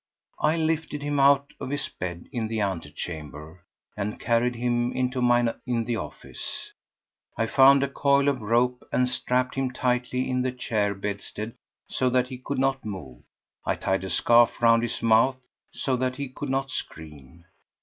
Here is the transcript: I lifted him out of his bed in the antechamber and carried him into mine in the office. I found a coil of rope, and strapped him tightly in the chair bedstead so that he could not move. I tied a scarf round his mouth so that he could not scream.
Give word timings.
I 0.39 0.57
lifted 0.57 1.03
him 1.03 1.19
out 1.19 1.53
of 1.59 1.69
his 1.69 1.87
bed 1.87 2.27
in 2.31 2.47
the 2.47 2.59
antechamber 2.59 3.63
and 3.95 4.19
carried 4.19 4.55
him 4.55 4.91
into 4.93 5.21
mine 5.21 5.53
in 5.67 5.83
the 5.85 5.97
office. 5.97 6.71
I 7.37 7.45
found 7.45 7.83
a 7.83 7.87
coil 7.87 8.27
of 8.27 8.41
rope, 8.41 8.81
and 8.91 9.07
strapped 9.07 9.53
him 9.53 9.69
tightly 9.69 10.27
in 10.27 10.41
the 10.41 10.51
chair 10.53 10.95
bedstead 10.95 11.53
so 11.87 12.09
that 12.09 12.29
he 12.29 12.39
could 12.39 12.57
not 12.57 12.83
move. 12.83 13.21
I 13.63 13.75
tied 13.75 14.03
a 14.03 14.09
scarf 14.09 14.59
round 14.59 14.81
his 14.81 15.03
mouth 15.03 15.37
so 15.71 15.95
that 15.97 16.15
he 16.15 16.29
could 16.29 16.49
not 16.49 16.71
scream. 16.71 17.45